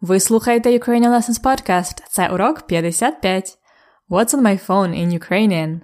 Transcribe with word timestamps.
Ви 0.00 0.20
слухаєте 0.20 0.70
Ukrainian 0.70 1.10
Lessons 1.10 1.42
Podcast. 1.42 2.02
Це 2.10 2.28
урок 2.28 2.66
55. 2.66 3.58
What's 4.10 4.34
on 4.34 4.42
my 4.42 4.66
phone 4.66 5.06
in 5.06 5.18
Ukrainian? 5.18 5.80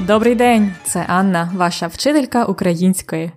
Добрий 0.00 0.34
день, 0.34 0.74
це 0.84 1.04
Анна, 1.08 1.52
ваша 1.54 1.86
вчителька 1.86 2.44
української. 2.44 3.32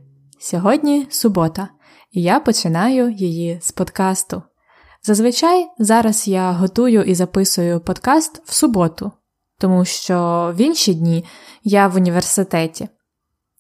Сьогодні 0.45 1.07
субота, 1.09 1.69
і 2.11 2.21
я 2.21 2.39
починаю 2.39 3.11
її 3.11 3.59
з 3.61 3.71
подкасту. 3.71 4.43
Зазвичай 5.03 5.67
зараз 5.77 6.27
я 6.27 6.51
готую 6.51 7.03
і 7.03 7.15
записую 7.15 7.79
подкаст 7.79 8.41
в 8.45 8.53
суботу, 8.53 9.11
тому 9.59 9.85
що 9.85 10.51
в 10.55 10.61
інші 10.61 10.93
дні 10.93 11.25
я 11.63 11.87
в 11.87 11.95
університеті. 11.95 12.87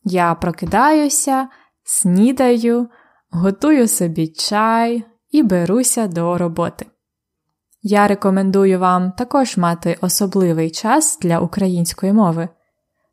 Я 0.03 0.35
прокидаюся, 0.35 1.47
снідаю, 1.83 2.89
готую 3.29 3.87
собі 3.87 4.27
чай 4.27 5.03
і 5.31 5.43
беруся 5.43 6.07
до 6.07 6.37
роботи. 6.37 6.85
Я 7.81 8.07
рекомендую 8.07 8.79
вам 8.79 9.11
також 9.11 9.57
мати 9.57 9.97
особливий 10.01 10.71
час 10.71 11.19
для 11.21 11.39
української 11.39 12.13
мови. 12.13 12.49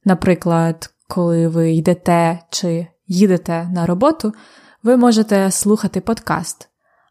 Наприклад, 0.04 0.90
коли 1.08 1.48
ви 1.48 1.72
йдете 1.72 2.40
чи 2.50 2.86
їдете 3.10 3.70
на 3.74 3.86
роботу, 3.86 4.32
ви 4.82 4.96
можете 4.96 5.50
слухати 5.50 6.00
подкаст, 6.00 6.68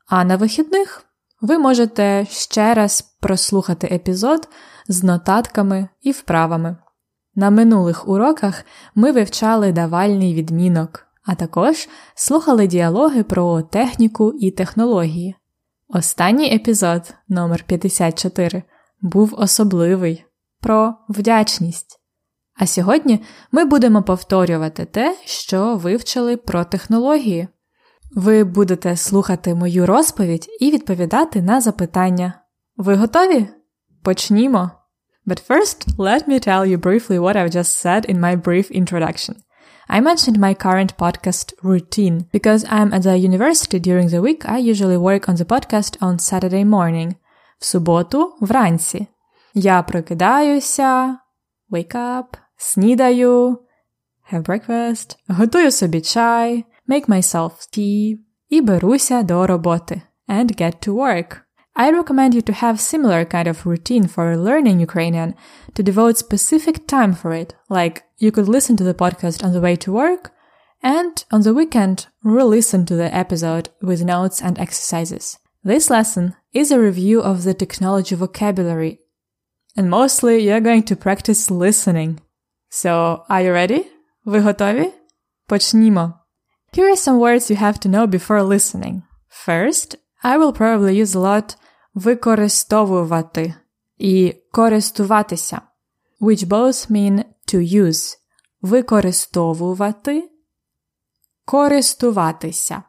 а 0.07 0.23
на 0.23 0.35
вихідних 0.35 1.03
ви 1.41 1.57
можете 1.57 2.25
ще 2.29 2.73
раз 2.73 3.01
прослухати 3.01 3.87
епізод 3.91 4.47
з 4.87 5.03
нотатками 5.03 5.87
і 6.01 6.11
вправами. 6.11 6.77
На 7.35 7.49
минулих 7.49 8.07
уроках 8.07 8.65
ми 8.95 9.11
вивчали 9.11 9.71
давальний 9.71 10.33
відмінок, 10.33 11.07
а 11.25 11.35
також 11.35 11.89
слухали 12.15 12.67
діалоги 12.67 13.23
про 13.23 13.61
техніку 13.61 14.33
і 14.39 14.51
технології. 14.51 15.35
Останній 15.87 16.55
епізод, 16.55 17.13
номер 17.29 17.63
54, 17.67 18.63
був 19.01 19.35
особливий 19.37 20.25
про 20.61 20.95
вдячність. 21.09 21.98
А 22.59 22.67
сьогодні 22.67 23.23
ми 23.51 23.65
будемо 23.65 24.03
повторювати 24.03 24.85
те, 24.85 25.17
що 25.25 25.75
вивчили 25.75 26.37
про 26.37 26.63
технології. 26.63 27.47
Ви 28.15 28.43
будете 28.43 28.97
слухати 28.97 29.55
мою 29.55 29.85
розповідь 29.85 30.47
і 30.59 30.71
відповідати 30.71 31.41
на 31.41 31.61
запитання. 31.61 32.33
Ви 32.77 32.95
готові? 32.95 33.47
Почнімо! 34.03 34.71
But 35.27 35.47
first, 35.47 35.97
let 35.97 36.27
me 36.27 36.47
tell 36.47 36.65
you 36.65 36.77
briefly 36.77 37.19
what 37.19 37.35
I've 37.35 37.55
just 37.55 37.85
said 37.85 38.01
in 38.11 38.19
my 38.19 38.35
brief 38.35 38.71
introduction. 38.71 39.35
I 39.89 40.01
mentioned 40.01 40.37
my 40.47 40.53
current 40.65 40.91
podcast 40.97 41.47
routine 41.69 42.17
because 42.33 42.61
I'm 42.77 42.89
at 42.93 43.03
the 43.07 43.17
university 43.29 43.79
during 43.89 44.07
the 44.09 44.21
week. 44.27 44.41
I 44.55 44.57
usually 44.71 44.99
work 45.09 45.23
on 45.29 45.35
the 45.35 45.49
podcast 45.53 45.93
on 46.07 46.13
Saturday 46.29 46.65
morning. 46.65 47.15
В 47.59 47.65
суботу 47.65 48.33
вранці. 48.41 49.07
Я 49.53 49.83
прокидаюся, 49.83 51.17
wake 51.71 51.95
up, 51.95 52.25
снідаю, 52.58 53.58
have 54.32 54.42
breakfast, 54.42 55.16
готую 55.28 55.70
собі 55.70 56.00
чай, 56.00 56.64
make 56.88 57.08
myself 57.08 57.50
tea 57.50 58.18
і 58.48 58.60
беруся 58.60 59.22
до 59.22 59.46
роботи 59.46 60.02
and 60.28 60.60
get 60.60 60.88
to 60.88 60.94
work. 60.94 61.44
I 61.76 61.90
recommend 61.90 62.34
you 62.34 62.42
to 62.42 62.52
have 62.62 62.78
similar 62.78 63.24
kind 63.24 63.48
of 63.48 63.66
routine 63.66 64.06
for 64.06 64.36
learning 64.36 64.78
Ukrainian 64.78 65.34
to 65.74 65.82
devote 65.82 66.16
specific 66.16 66.86
time 66.86 67.14
for 67.20 67.32
it. 67.32 67.50
Like 67.68 67.96
you 68.18 68.30
could 68.30 68.48
listen 68.48 68.76
to 68.76 68.84
the 68.84 68.94
podcast 68.94 69.42
on 69.44 69.52
the 69.52 69.64
way 69.66 69.74
to 69.84 69.92
work 69.92 70.22
and 70.82 71.24
on 71.32 71.42
the 71.42 71.54
weekend 71.60 72.06
re-listen 72.22 72.86
to 72.86 72.94
the 72.94 73.12
episode 73.12 73.70
with 73.82 74.04
notes 74.04 74.40
and 74.40 74.56
exercises. 74.58 75.38
This 75.64 75.90
lesson 75.90 76.36
is 76.52 76.70
a 76.70 76.78
review 76.78 77.20
of 77.20 77.42
the 77.42 77.54
technology 77.54 78.14
vocabulary 78.14 79.00
and 79.76 79.90
mostly 79.90 80.44
you're 80.44 80.60
going 80.60 80.84
to 80.84 80.94
practice 80.96 81.50
listening. 81.50 82.20
So, 82.70 83.24
are 83.28 83.42
you 83.42 83.52
ready? 83.52 83.84
Ви 84.24 84.40
готові? 84.40 84.92
Почнімо. 85.46 86.12
Here 86.72 86.90
are 86.90 87.08
some 87.08 87.18
words 87.18 87.50
you 87.50 87.56
have 87.56 87.78
to 87.78 87.88
know 87.88 88.06
before 88.06 88.42
listening. 88.42 89.02
First, 89.46 89.96
I 90.24 90.38
will 90.38 90.52
probably 90.52 91.02
use 91.02 91.14
a 91.14 91.20
lot 91.20 91.56
використовувати 91.94 93.54
і 93.98 94.34
користуватися, 94.52 95.60
which 96.20 96.46
both 96.46 96.90
mean 96.90 97.24
to 97.46 97.82
use. 97.82 98.16
Використовувати, 98.62 100.30
користуватися. 101.44 102.82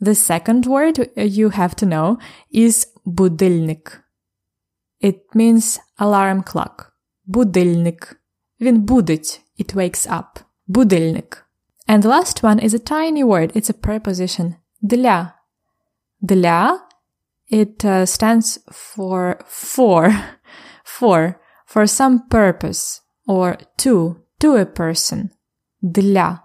The 0.00 0.14
second 0.14 0.66
word 0.66 0.98
you 1.16 1.58
have 1.58 1.74
to 1.82 1.86
know 1.86 2.16
is 2.54 2.86
будильник. 3.04 4.04
It 5.02 5.18
means 5.34 5.78
alarm 5.98 6.42
clock. 6.42 6.91
Будильник. 7.24 8.20
Він 8.60 8.80
будить. 8.80 9.40
It 9.60 9.74
wakes 9.74 10.08
up. 10.08 10.42
Будильник. 10.66 11.44
And 11.88 12.02
the 12.02 12.08
last 12.08 12.42
one 12.42 12.58
is 12.64 12.74
a 12.74 12.78
tiny 12.78 13.24
word. 13.24 13.56
It's 13.56 13.70
a 13.70 13.72
preposition. 13.72 14.54
Для. 14.82 15.34
Для. 16.20 16.80
It 17.50 17.84
uh, 17.84 18.04
stands 18.04 18.58
for 18.70 19.38
for. 19.46 20.14
For. 20.84 21.40
For 21.66 21.86
some 21.86 22.28
purpose. 22.28 23.00
Or 23.26 23.56
to. 23.78 24.16
To 24.40 24.56
a 24.56 24.66
person. 24.66 25.30
Для. 25.82 26.38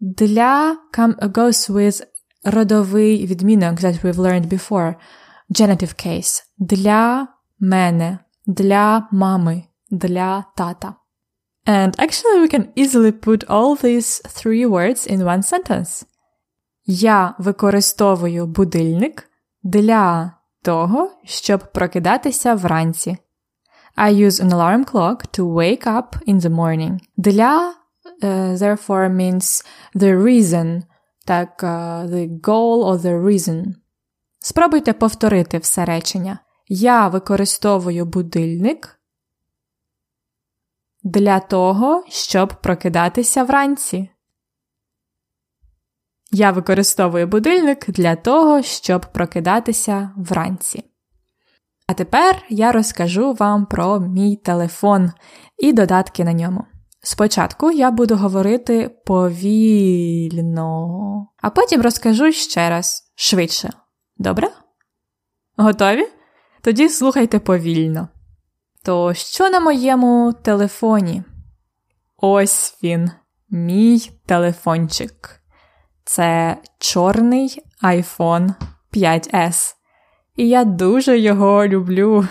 Для 0.00 0.76
come, 0.92 1.14
goes 1.14 1.70
with 1.70 2.02
родовий 2.44 3.26
відмінок 3.26 3.80
that 3.80 4.02
we've 4.02 4.18
learned 4.18 4.46
before. 4.46 4.94
Genitive 5.50 6.06
case. 6.06 6.42
Для 6.58 7.28
мене. 7.60 8.18
Для 8.46 9.08
мами. 9.12 9.64
Для 9.93 10.45
тата. 10.55 10.95
And 11.67 11.95
actually 11.99 12.41
we 12.41 12.49
can 12.49 12.73
easily 12.75 13.11
put 13.11 13.43
all 13.47 13.75
these 13.75 14.21
three 14.27 14.65
words 14.65 15.05
in 15.05 15.23
one 15.23 15.43
sentence. 15.43 16.05
Я 16.85 17.35
використовую 17.39 18.47
будильник 18.47 19.29
для 19.63 20.33
того, 20.61 21.11
щоб 21.23 21.71
прокидатися 21.71 22.55
вранці. 22.55 23.17
I 23.97 24.13
use 24.13 24.41
an 24.41 24.49
alarm 24.49 24.91
clock 24.91 25.17
to 25.37 25.45
wake 25.45 25.85
up 25.85 26.17
in 26.27 26.39
the 26.39 26.49
morning. 26.49 26.99
Для, 27.17 27.73
uh, 28.23 28.57
therefore, 28.57 29.09
means 29.09 29.63
the 29.95 30.15
reason, 30.23 30.81
так, 31.25 31.63
uh, 31.63 32.07
the 32.07 32.41
goal 32.41 32.83
or 32.83 32.97
the 32.97 33.23
reason. 33.23 33.65
Спробуйте 34.39 34.93
повторити 34.93 35.57
все 35.57 35.85
речення. 35.85 36.39
Я 36.67 37.07
використовую 37.07 38.05
будильник 38.05 38.99
для 41.03 41.39
того, 41.39 42.03
щоб 42.07 42.61
прокидатися 42.61 43.43
вранці. 43.43 44.09
Я 46.31 46.51
використовую 46.51 47.27
будильник 47.27 47.89
для 47.89 48.15
того, 48.15 48.61
щоб 48.61 49.13
прокидатися 49.13 50.11
вранці. 50.17 50.83
А 51.87 51.93
тепер 51.93 52.45
я 52.49 52.71
розкажу 52.71 53.33
вам 53.33 53.65
про 53.65 53.99
мій 53.99 54.35
телефон 54.35 55.11
і 55.57 55.73
додатки 55.73 56.23
на 56.23 56.33
ньому. 56.33 56.65
Спочатку 57.01 57.71
я 57.71 57.91
буду 57.91 58.15
говорити 58.15 58.89
повільно, 59.05 60.57
а 61.41 61.49
потім 61.49 61.81
розкажу 61.81 62.31
ще 62.31 62.69
раз 62.69 63.11
швидше. 63.15 63.69
Добре? 64.17 64.49
Готові? 65.57 66.07
Тоді 66.61 66.89
слухайте 66.89 67.39
повільно. 67.39 68.07
То 68.83 69.13
що 69.13 69.49
на 69.49 69.59
моєму 69.59 70.33
телефоні? 70.33 71.23
Ось 72.17 72.77
він, 72.83 73.11
мій 73.49 73.99
телефончик. 74.25 75.41
Це 76.05 76.57
чорний 76.79 77.63
iPhone 77.83 78.53
5S. 78.93 79.75
І 80.35 80.47
я 80.47 80.63
дуже 80.63 81.19
його 81.19 81.67
люблю. 81.67 82.27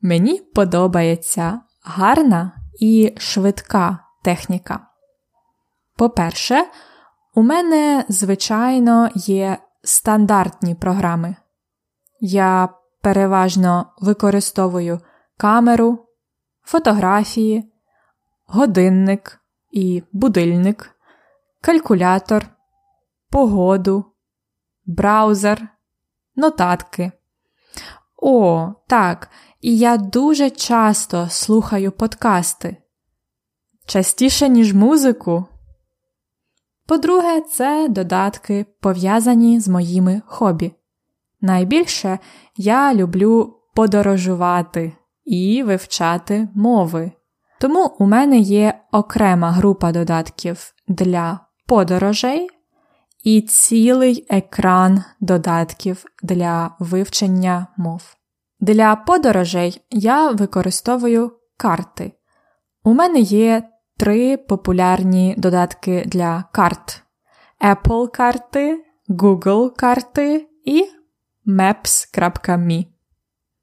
Мені 0.00 0.40
подобається 0.54 1.60
гарна 1.82 2.52
і 2.80 3.14
швидка 3.18 3.98
техніка. 4.22 4.80
По-перше, 5.96 6.64
у 7.34 7.42
мене, 7.42 8.04
звичайно, 8.08 9.08
є 9.14 9.58
стандартні 9.82 10.74
програми. 10.74 11.36
Я 12.20 12.68
переважно 13.02 13.86
використовую 13.98 15.00
камеру, 15.36 16.06
фотографії, 16.62 17.72
годинник 18.46 19.40
і 19.70 20.02
будильник, 20.12 20.90
калькулятор, 21.60 22.46
погоду, 23.30 24.04
браузер, 24.86 25.68
нотатки. 26.36 27.12
О, 28.16 28.72
так, 28.86 29.30
і 29.60 29.78
я 29.78 29.96
дуже 29.96 30.50
часто 30.50 31.28
слухаю 31.30 31.92
подкасти. 31.92 32.76
Частіше, 33.86 34.48
ніж 34.48 34.74
музику. 34.74 35.44
По-друге, 36.86 37.40
це 37.40 37.88
додатки, 37.88 38.66
пов'язані 38.80 39.60
з 39.60 39.68
моїми 39.68 40.22
хобі. 40.26 40.72
Найбільше 41.40 42.18
я 42.56 42.94
люблю 42.94 43.60
подорожувати 43.74 44.92
і 45.24 45.62
вивчати 45.62 46.48
мови. 46.54 47.12
Тому 47.60 47.96
у 47.98 48.06
мене 48.06 48.38
є 48.38 48.80
окрема 48.92 49.50
група 49.50 49.92
додатків 49.92 50.74
для 50.88 51.40
подорожей 51.66 52.50
і 53.24 53.40
цілий 53.42 54.26
екран 54.30 55.04
додатків 55.20 56.04
для 56.22 56.70
вивчення 56.78 57.66
мов. 57.76 58.16
Для 58.60 58.96
подорожей 58.96 59.80
я 59.90 60.30
використовую 60.30 61.32
карти. 61.56 62.12
У 62.84 62.94
мене 62.94 63.18
є 63.18 63.62
три 63.96 64.36
популярні 64.36 65.34
додатки 65.38 66.02
для 66.06 66.44
карт: 66.52 67.02
Apple 67.60 68.10
карти, 68.10 68.84
Google 69.08 69.70
карти 69.76 70.48
і 70.64 70.86
Maps.me. 71.46 72.86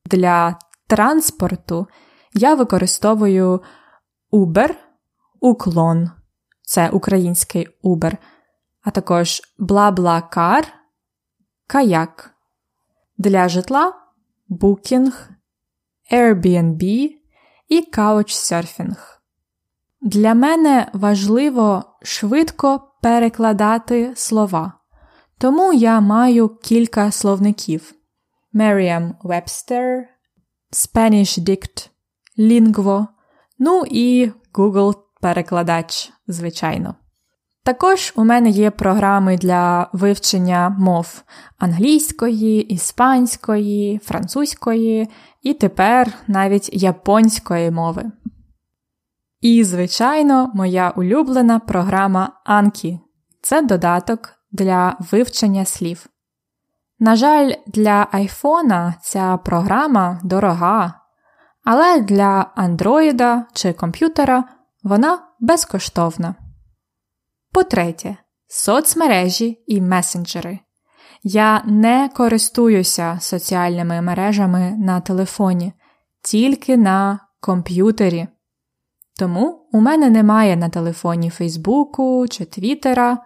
Для 0.06 0.58
транспорту 0.91 1.88
я 2.33 2.55
використовую 2.55 3.61
Uber, 4.31 4.75
Уклон, 5.39 6.11
це 6.61 6.89
український 6.89 7.67
Uber, 7.83 8.17
а 8.81 8.91
також 8.91 9.41
BlaBlaCar, 9.59 10.63
Каяк. 11.67 12.31
Для 13.17 13.49
житла 13.49 13.93
Booking, 14.49 15.11
Airbnb 16.11 17.09
і 17.67 17.88
Couchsurfing. 17.93 18.97
Для 20.01 20.33
мене 20.33 20.91
важливо 20.93 21.83
швидко 22.01 22.93
перекладати 23.01 24.13
слова, 24.15 24.73
тому 25.38 25.73
я 25.73 25.99
маю 25.99 26.49
кілька 26.49 27.11
словників: 27.11 27.93
Merriam-Webster, 28.53 30.11
Spanish 30.71 31.39
Dict, 31.39 31.89
Lingvo, 32.38 33.07
ну 33.59 33.83
і 33.88 34.31
Google 34.53 34.95
перекладач, 35.21 36.12
звичайно. 36.27 36.95
Також 37.63 38.13
у 38.15 38.23
мене 38.23 38.50
є 38.50 38.71
програми 38.71 39.38
для 39.38 39.89
вивчення 39.94 40.69
мов 40.79 41.23
англійської, 41.57 42.62
іспанської, 42.62 43.97
французької 44.03 45.07
і 45.41 45.53
тепер 45.53 46.13
навіть 46.27 46.69
японської 46.74 47.71
мови. 47.71 48.12
І, 49.41 49.63
звичайно, 49.63 50.51
моя 50.53 50.89
улюблена 50.89 51.59
програма 51.59 52.41
Anki– 52.47 53.00
це 53.41 53.62
додаток 53.62 54.29
для 54.51 54.97
вивчення 55.12 55.65
слів. 55.65 56.11
На 57.03 57.15
жаль, 57.15 57.53
для 57.68 58.07
айфона 58.12 58.95
ця 59.01 59.38
програма 59.38 60.19
дорога, 60.24 60.94
але 61.63 62.01
для 62.01 62.51
андроїда 62.56 63.45
чи 63.53 63.74
комп'ютера 63.74 64.44
вона 64.83 65.19
безкоштовна. 65.39 66.36
По-третє, 67.51 68.18
соцмережі 68.48 69.63
і 69.68 69.81
месенджери. 69.81 70.59
Я 71.24 71.62
не 71.65 72.09
користуюся 72.13 73.18
соціальними 73.21 74.01
мережами 74.01 74.75
на 74.77 75.00
телефоні, 75.00 75.74
тільки 76.24 76.77
на 76.77 77.19
комп'ютері. 77.39 78.27
Тому 79.19 79.69
у 79.71 79.81
мене 79.81 80.09
немає 80.09 80.56
на 80.56 80.69
телефоні 80.69 81.30
Фейсбуку 81.30 82.27
чи 82.27 82.45
Твіттера, 82.45 83.18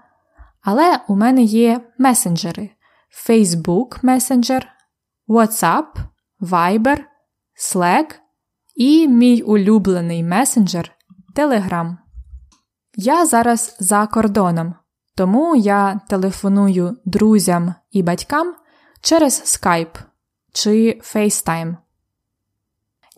але 0.61 0.99
у 1.07 1.15
мене 1.15 1.41
є 1.41 1.81
месенджери 1.97 2.69
Facebook 3.15 4.03
Messenger, 4.03 4.61
WhatsApp, 5.27 5.85
Viber, 6.41 6.97
Slack 7.59 8.15
і 8.75 9.07
мій 9.07 9.41
улюблений 9.41 10.23
месенджер 10.23 10.91
Telegram. 11.35 11.97
Я 12.95 13.25
зараз 13.25 13.77
за 13.79 14.07
кордоном, 14.07 14.73
тому 15.15 15.55
я 15.55 15.99
телефоную 16.09 16.97
друзям 17.05 17.75
і 17.91 18.03
батькам 18.03 18.55
через 19.01 19.33
Skype 19.33 20.03
чи 20.53 21.01
FaceTime. 21.03 21.75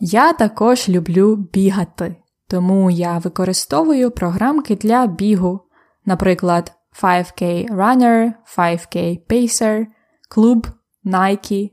Я 0.00 0.32
також 0.32 0.88
люблю 0.88 1.36
бігати, 1.36 2.16
тому 2.48 2.90
я 2.90 3.18
використовую 3.18 4.10
програмки 4.10 4.76
для 4.76 5.06
бігу, 5.06 5.60
наприклад, 6.04 6.72
5K 7.02 7.68
Runner, 7.70 8.32
5K 8.56 9.18
Pacer, 9.30 9.86
Club, 10.30 10.66
Nike. 11.04 11.70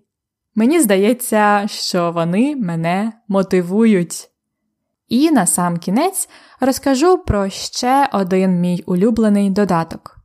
Мені 0.56 0.80
здається, 0.80 1.68
що 1.68 2.12
вони 2.12 2.56
мене 2.56 3.13
мотивують. 3.27 4.30
І 5.07 5.31
на 5.31 5.45
сам 5.45 5.77
кінець 5.77 6.30
розкажу 6.60 7.18
про 7.18 7.50
ще 7.50 8.10
один 8.13 8.60
мій 8.60 8.83
улюблений 8.86 9.50
додаток. 9.50 10.18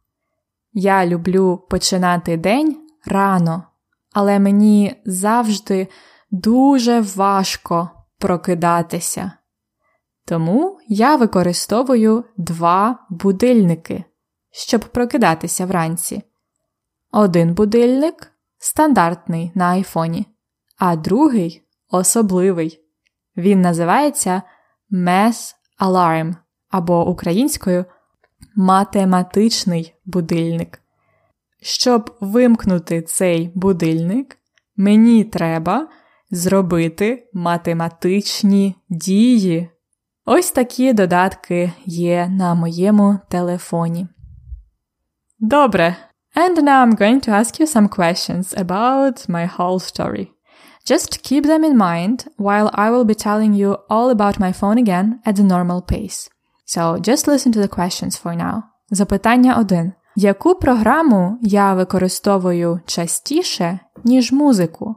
Я 0.72 1.06
люблю 1.06 1.66
починати 1.70 2.36
день 2.36 2.76
рано, 3.06 3.64
але 4.12 4.38
мені 4.38 5.02
завжди 5.04 5.88
дуже 6.30 7.00
важко 7.00 7.90
прокидатися. 8.18 9.32
Тому 10.24 10.78
я 10.88 11.16
використовую 11.16 12.24
два 12.36 13.06
будильники, 13.10 14.04
щоб 14.50 14.80
прокидатися 14.80 15.66
вранці. 15.66 16.22
Один 17.12 17.54
будильник 17.54 18.32
стандартний 18.58 19.52
на 19.54 19.70
айфоні, 19.70 20.26
а 20.78 20.96
другий 20.96 21.62
особливий. 21.88 22.80
Він 23.36 23.60
називається 23.60 24.42
Mass 24.90 25.54
Alarm 25.80 26.34
або 26.70 27.08
українською 27.08 27.84
математичний 28.56 29.94
будильник. 30.04 30.82
Щоб 31.62 32.16
вимкнути 32.20 33.02
цей 33.02 33.52
будильник, 33.54 34.38
мені 34.76 35.24
треба 35.24 35.88
зробити 36.30 37.28
математичні 37.32 38.76
дії. 38.88 39.70
Ось 40.24 40.50
такі 40.50 40.92
додатки 40.92 41.72
є 41.84 42.28
на 42.28 42.54
моєму 42.54 43.18
телефоні. 43.28 44.08
Добре. 45.40 45.96
And 46.36 46.62
now 46.62 46.84
I'm 46.84 46.94
going 46.94 47.20
to 47.20 47.30
ask 47.30 47.58
you 47.58 47.66
some 47.66 47.88
questions 47.88 48.52
about 48.52 49.28
my 49.28 49.46
whole 49.46 49.78
story. 49.78 50.30
Just 50.84 51.22
keep 51.22 51.44
them 51.44 51.64
in 51.64 51.76
mind 51.76 52.28
while 52.36 52.70
I 52.74 52.90
will 52.90 53.04
be 53.04 53.14
telling 53.14 53.54
you 53.54 53.78
all 53.88 54.10
about 54.10 54.38
my 54.38 54.52
phone 54.52 54.78
again 54.78 55.20
at 55.24 55.36
the 55.36 55.42
normal 55.42 55.80
pace. 55.82 56.28
So 56.66 56.98
just 56.98 57.26
listen 57.26 57.52
to 57.52 57.60
the 57.60 57.68
questions 57.68 58.16
for 58.22 58.34
now. 58.34 58.62
Запитання 58.90 59.56
1. 59.56 59.92
Яку 60.16 60.54
програму 60.54 61.38
я 61.42 61.74
використовую 61.74 62.80
частіше, 62.86 63.78
ніж 64.04 64.32
музику? 64.32 64.96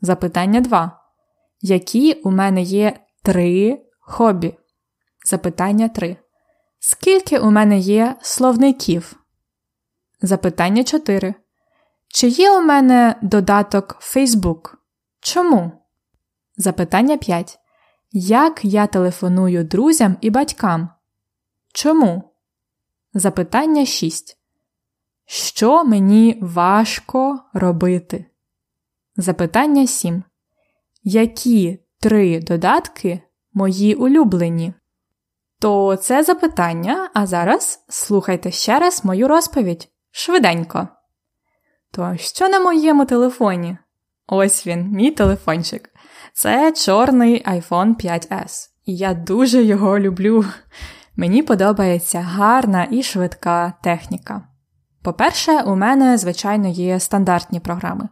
Запитання 0.00 0.60
2. 0.60 0.90
Які 1.60 2.12
у 2.12 2.30
мене 2.30 2.62
є 2.62 2.92
три 3.22 3.78
хобі? 4.00 4.54
Запитання 5.26 5.88
3. 5.88 6.16
Скільки 6.78 7.38
у 7.38 7.50
мене 7.50 7.78
є 7.78 8.16
словників? 8.20 9.19
Запитання 10.22 10.84
4. 10.84 11.34
Чи 12.08 12.28
є 12.28 12.50
у 12.50 12.60
мене 12.60 13.16
додаток 13.22 13.98
Facebook? 14.00 14.74
Чому? 15.20 15.72
Запитання 16.56 17.16
5. 17.16 17.58
Як 18.12 18.64
я 18.64 18.86
телефоную 18.86 19.64
друзям 19.64 20.16
і 20.20 20.30
батькам? 20.30 20.88
Чому? 21.72 22.22
Запитання 23.14 23.86
6. 23.86 24.38
Що 25.26 25.84
мені 25.84 26.38
важко 26.42 27.40
робити? 27.52 28.26
Запитання 29.16 29.86
7. 29.86 30.22
Які 31.02 31.78
три 32.00 32.40
додатки 32.40 33.22
мої 33.52 33.94
улюблені? 33.94 34.74
То 35.58 35.96
це 35.96 36.22
запитання, 36.22 37.10
а 37.14 37.26
зараз 37.26 37.84
слухайте 37.88 38.50
ще 38.50 38.78
раз 38.78 39.04
мою 39.04 39.28
розповідь. 39.28 39.88
Швиденько. 40.10 40.88
То 41.92 42.16
що 42.16 42.48
на 42.48 42.60
моєму 42.60 43.04
телефоні? 43.04 43.76
Ось 44.26 44.66
він, 44.66 44.90
мій 44.90 45.10
телефончик. 45.10 45.90
Це 46.32 46.72
чорний 46.72 47.44
iPhone 47.44 48.04
5S. 48.04 48.68
І 48.84 48.96
я 48.96 49.14
дуже 49.14 49.62
його 49.62 49.98
люблю. 49.98 50.44
Мені 51.16 51.42
подобається 51.42 52.20
гарна 52.20 52.86
і 52.90 53.02
швидка 53.02 53.72
техніка. 53.82 54.42
По-перше, 55.02 55.62
у 55.62 55.76
мене, 55.76 56.18
звичайно, 56.18 56.68
є 56.68 57.00
стандартні 57.00 57.60
програми. 57.60 58.08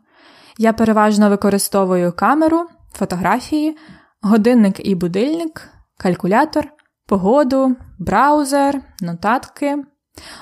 Я 0.58 0.72
переважно 0.72 1.30
використовую 1.30 2.12
камеру, 2.12 2.66
фотографії, 2.92 3.76
годинник 4.22 4.86
і 4.86 4.94
будильник, 4.94 5.68
калькулятор, 5.98 6.68
погоду, 7.06 7.76
браузер, 7.98 8.80
нотатки. 9.00 9.76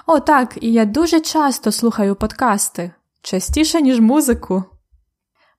О, 0.07 0.21
так, 0.21 0.59
і 0.61 0.73
я 0.73 0.85
дуже 0.85 1.21
часто 1.21 1.73
слухаю 1.73 2.15
подкасти, 2.15 2.91
частіше, 3.23 3.83
ніж 3.83 4.01
музику. 4.01 4.65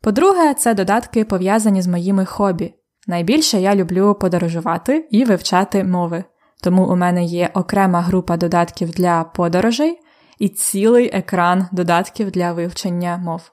По-друге, 0.02 0.54
це 0.54 0.74
додатки 0.74 1.26
пов'язані 1.26 1.82
з 1.82 1.88
моїми 1.88 2.26
хобі. 2.26 2.74
Найбільше 3.08 3.62
я 3.62 3.76
люблю 3.76 4.16
подорожувати 4.16 5.08
і 5.12 5.26
вивчати 5.26 5.84
мови, 5.84 6.24
тому 6.64 6.86
у 6.86 6.96
мене 6.96 7.24
є 7.24 7.50
окрема 7.54 8.02
група 8.02 8.38
додатків 8.38 8.90
для 8.92 9.24
подорожей 9.24 10.00
і 10.40 10.50
цілий 10.50 11.10
екран 11.14 11.68
додатків 11.72 12.32
для 12.32 12.54
вивчення 12.54 13.18
мов. 13.18 13.52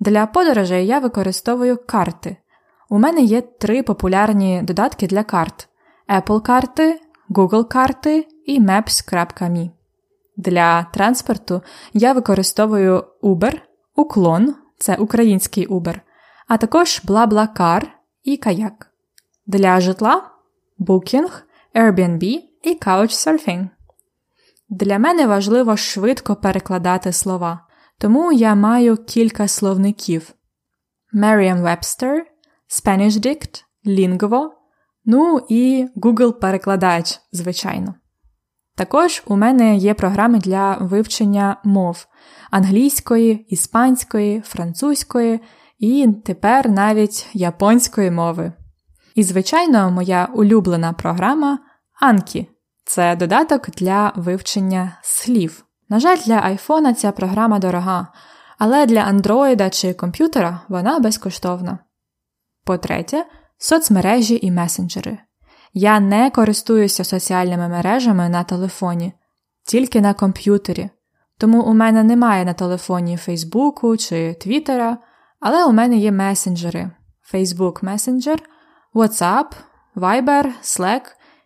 Для 0.00 0.26
подорожей 0.26 0.86
я 0.86 0.98
використовую 0.98 1.78
карти. 1.86 2.36
У 2.88 2.98
мене 2.98 3.20
є 3.20 3.40
три 3.40 3.82
популярні 3.82 4.62
додатки 4.62 5.06
для 5.06 5.22
карт: 5.22 5.68
Apple 6.08 6.42
карти, 6.42 7.00
Google 7.30 7.68
карти 7.68 8.26
і 8.46 8.60
Maps.me. 8.60 9.70
Для 10.38 10.84
транспорту 10.84 11.62
я 11.92 12.12
використовую 12.12 13.04
Uber, 13.22 13.60
Уклон 13.96 14.54
це 14.78 14.96
український 14.96 15.68
Uber, 15.68 16.00
а 16.48 16.56
також 16.56 17.02
BlaBlaCar 17.04 17.82
і 18.22 18.40
Kayak. 18.40 18.86
Для 19.46 19.80
житла 19.80 20.30
Booking, 20.78 21.30
Airbnb 21.74 22.22
і 22.62 22.78
Couchsurfing. 22.80 23.68
Для 24.68 24.98
мене 24.98 25.26
важливо 25.26 25.76
швидко 25.76 26.36
перекладати 26.36 27.12
слова, 27.12 27.66
тому 27.98 28.32
я 28.32 28.54
маю 28.54 28.96
кілька 28.96 29.48
словників: 29.48 30.34
Merriam-Webster, 31.14 32.18
SpanishDict, 32.68 33.64
Lingvo, 33.86 34.48
ну 35.04 35.46
і 35.48 35.88
Google-перекладач, 35.96 37.20
звичайно. 37.32 37.94
Також 38.78 39.22
у 39.26 39.36
мене 39.36 39.76
є 39.76 39.94
програми 39.94 40.38
для 40.38 40.76
вивчення 40.80 41.56
мов 41.64 42.06
англійської, 42.50 43.46
іспанської, 43.48 44.40
французької 44.40 45.40
і 45.78 46.08
тепер 46.24 46.70
навіть 46.70 47.26
японської 47.32 48.10
мови. 48.10 48.52
І, 49.14 49.22
звичайно, 49.22 49.90
моя 49.90 50.28
улюблена 50.34 50.92
програма 50.92 51.58
Anki– 52.02 52.46
це 52.84 53.16
додаток 53.16 53.70
для 53.70 54.12
вивчення 54.16 54.98
слів. 55.02 55.64
На 55.88 56.00
жаль, 56.00 56.18
для 56.26 56.40
айфона 56.40 56.94
ця 56.94 57.12
програма 57.12 57.58
дорога, 57.58 58.12
але 58.58 58.86
для 58.86 59.00
андроїда 59.00 59.70
чи 59.70 59.94
комп'ютера 59.94 60.60
вона 60.68 60.98
безкоштовна. 60.98 61.78
По-третє, 62.64 63.26
соцмережі 63.58 64.38
і 64.42 64.50
месенджери. 64.50 65.18
Я 65.72 66.00
не 66.00 66.30
користуюся 66.30 67.04
соціальними 67.04 67.68
мережами 67.68 68.28
на 68.28 68.44
телефоні, 68.44 69.12
тільки 69.66 70.00
на 70.00 70.14
комп'ютері. 70.14 70.90
Тому 71.38 71.62
у 71.62 71.74
мене 71.74 72.02
немає 72.02 72.44
на 72.44 72.52
телефоні 72.52 73.16
Фейсбуку 73.16 73.96
чи 73.96 74.34
Твіттера, 74.40 74.98
але 75.40 75.64
у 75.64 75.72
мене 75.72 75.96
є 75.96 76.12
месенджери: 76.12 76.90
Facebook 77.34 77.84
Messenger, 77.84 78.38
WhatsApp, 78.94 79.46
Viber, 79.96 80.46
Slack 80.62 81.00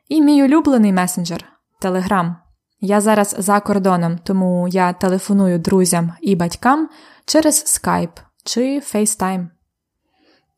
і 0.08 0.22
мій 0.22 0.42
улюблений 0.42 0.92
месенджер 0.92 1.44
Telegram. 1.82 2.34
Я 2.80 3.00
зараз 3.00 3.36
за 3.38 3.60
кордоном, 3.60 4.18
тому 4.18 4.68
я 4.68 4.92
телефоную 4.92 5.58
друзям 5.58 6.12
і 6.20 6.36
батькам 6.36 6.88
через 7.24 7.54
Skype 7.54 8.22
чи 8.44 8.78
FaceTime. 8.78 9.48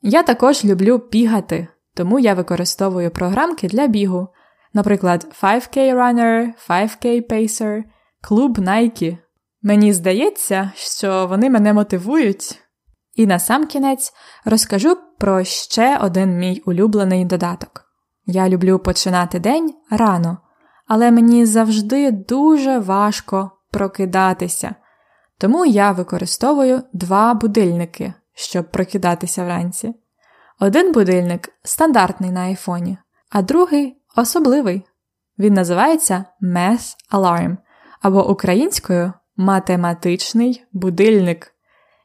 Я 0.02 0.22
також 0.22 0.64
люблю 0.64 1.02
бігати, 1.12 1.68
тому 1.94 2.18
я 2.18 2.34
використовую 2.34 3.10
програмки 3.10 3.68
для 3.68 3.86
бігу, 3.86 4.28
наприклад, 4.72 5.26
5K 5.42 5.94
Runner, 5.94 6.48
5K 6.68 7.32
Pacer, 7.32 7.82
Клуб 8.20 8.58
Nike. 8.58 9.18
Мені 9.62 9.92
здається, 9.92 10.72
що 10.74 11.26
вони 11.26 11.50
мене 11.50 11.72
мотивують. 11.72 12.60
І 13.14 13.26
на 13.26 13.38
сам 13.38 13.66
кінець 13.66 14.12
розкажу 14.44 14.96
про 15.18 15.44
ще 15.44 15.98
один 15.98 16.38
мій 16.38 16.62
улюблений 16.66 17.24
додаток. 17.24 17.84
Я 18.26 18.48
люблю 18.48 18.78
починати 18.78 19.38
день 19.38 19.74
рано, 19.90 20.38
але 20.86 21.10
мені 21.10 21.46
завжди 21.46 22.10
дуже 22.10 22.78
важко 22.78 23.50
прокидатися, 23.70 24.74
тому 25.38 25.66
я 25.66 25.92
використовую 25.92 26.82
два 26.92 27.34
будильники, 27.34 28.14
щоб 28.34 28.70
прокидатися 28.70 29.44
вранці. 29.44 29.94
Один 30.60 30.92
будильник 30.92 31.48
стандартний 31.62 32.30
на 32.30 32.40
айфоні, 32.40 32.98
а 33.30 33.42
другий 33.42 33.96
особливий. 34.16 34.82
Він 35.38 35.54
називається 35.54 36.24
Math 36.42 36.96
Alarm 37.12 37.56
або 38.00 38.30
українською 38.30 39.12
математичний 39.36 40.64
будильник. 40.72 41.50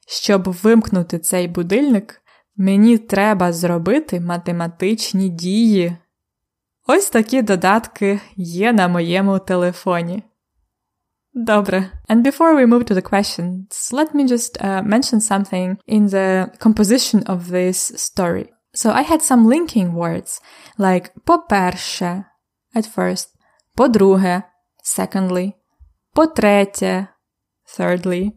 Щоб 0.08 0.44
вимкнути 0.44 1.20
цей 1.20 1.48
будильник, 1.48 2.22
мені 2.58 2.98
треба 2.98 3.54
зробити 3.54 4.20
математичні 4.20 5.30
дії. 5.30 5.98
Ось 6.88 7.10
такі 7.10 7.42
додатки 7.42 8.20
є 8.36 8.74
на 8.74 8.88
моєму 8.88 9.40
телефоні. 9.40 10.24
Добре. 11.39 11.91
And 12.09 12.23
before 12.23 12.55
we 12.55 12.65
move 12.65 12.85
to 12.87 12.95
the 12.95 13.03
questions, 13.03 13.93
let 13.93 14.15
me 14.15 14.25
just 14.25 14.57
uh, 14.61 14.83
mention 14.83 15.21
something 15.21 15.79
in 15.87 16.07
the 16.07 16.51
composition 16.61 17.25
of 17.25 17.51
this 17.51 17.93
story. 17.97 18.47
So 18.75 18.91
I 18.91 19.03
had 19.03 19.21
some 19.23 19.49
linking 19.49 19.95
words, 19.95 20.41
like 20.79 21.13
по-перше, 21.25 22.25
at 22.75 22.87
first, 22.87 23.29
по-друге, 23.77 24.43
secondly, 24.85 25.53
по-третє, 26.15 27.07
thirdly, 27.67 28.33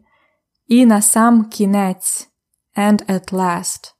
і 0.68 0.86
на 0.86 1.02
сам 1.02 1.44
кінець, 1.44 2.28
and 2.76 3.06
at 3.06 3.32
last. 3.32 3.94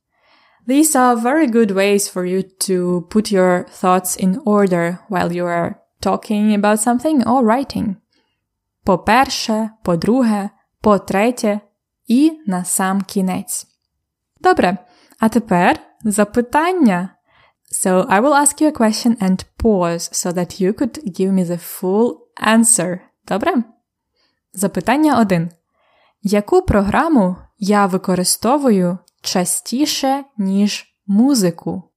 These 0.67 0.95
are 0.97 1.17
very 1.17 1.47
good 1.47 1.71
ways 1.71 2.09
for 2.09 2.25
you 2.27 2.43
to 2.67 3.07
put 3.11 3.33
your 3.33 3.65
thoughts 3.81 4.17
in 4.17 4.39
order 4.45 4.99
while 5.09 5.33
you 5.33 5.47
are 5.47 5.81
talking 6.01 6.53
about 6.53 6.79
something 6.81 7.25
or 7.25 7.43
writing. 7.43 7.97
По-перше, 8.84 9.70
по-друге, 9.84 10.50
по-третє 10.82 11.60
і 12.08 12.40
на 12.48 12.64
сам 12.64 13.02
кінець. 13.02 13.68
Добре, 14.42 14.78
а 15.20 15.30
тепер 15.30 15.80
запитання. 16.04 17.10
So 17.86 18.08
I 18.08 18.22
will 18.22 18.36
ask 18.44 18.62
you 18.62 18.68
a 18.68 18.80
question 18.82 19.18
and 19.18 19.46
pause 19.58 20.12
so 20.12 20.32
that 20.32 20.62
you 20.62 20.74
could 20.74 20.96
give 21.06 21.32
me 21.32 21.46
the 21.46 21.58
full 21.58 22.18
answer. 22.48 23.00
Добре? 23.28 23.64
Запитання 24.54 25.20
1. 25.20 25.50
Яку 26.22 26.62
програму 26.62 27.36
я 27.60 27.86
використовую 27.86 28.98
частіше, 29.22 30.24
ніж 30.38 30.86
музику? 31.08 31.93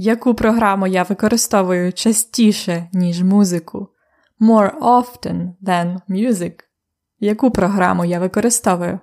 Яку 0.00 0.34
програму 0.34 0.86
я 0.86 1.02
використовую 1.02 1.92
частіше, 1.92 2.90
ніж 2.92 3.22
музику? 3.22 3.88
More 4.40 4.78
often 4.78 5.54
than 5.62 6.00
music. 6.08 6.60
Яку 7.18 7.50
програму 7.50 8.04
я 8.04 8.20
використовую? 8.20 9.00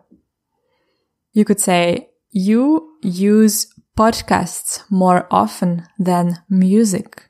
You 1.36 1.50
could 1.50 1.70
say 1.70 2.02
you 2.36 2.80
use 3.04 3.68
podcasts 3.98 4.92
more 4.92 5.28
often 5.28 5.84
than 6.00 6.36
music. 6.50 7.30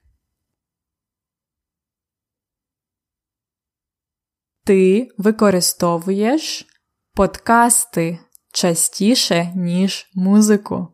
Ти 4.64 5.08
використовуєш 5.18 6.68
подкасти 7.14 8.20
частіше, 8.54 9.54
ніж 9.56 10.12
музику. 10.14 10.88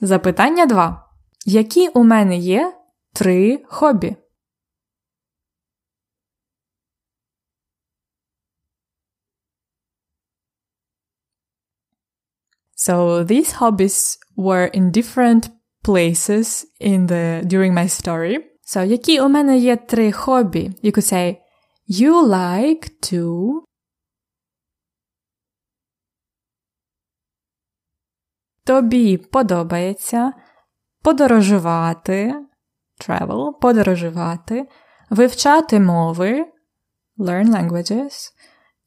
Запитання 0.00 0.66
2. 0.66 1.03
Які 1.46 1.88
у 1.88 2.04
мене 2.04 2.36
є 2.36 2.80
три 3.12 3.64
хобі? 3.66 4.16
So 12.76 13.24
these 13.24 13.52
hobbies 13.60 14.18
were 14.36 14.70
in 14.74 14.90
different 14.90 15.50
places 15.82 16.66
in 16.80 17.06
the 17.06 17.42
during 17.44 17.72
my 17.72 17.88
story. 17.88 18.38
So 18.66 18.84
які 18.84 19.20
у 19.20 19.28
мене 19.28 19.58
є 19.58 19.76
три 19.76 20.12
хобі? 20.12 20.70
You 20.82 20.92
could 20.92 21.12
say 21.12 21.36
you 21.88 22.26
like 22.26 23.12
to 23.12 23.50
Тобі 28.64 29.18
подобається 29.18 30.32
подорожувати, 31.04 32.34
travel, 33.00 33.52
подорожувати, 33.60 34.68
вивчати 35.10 35.80
мови, 35.80 36.46
learn 37.18 37.46
languages, 37.46 38.12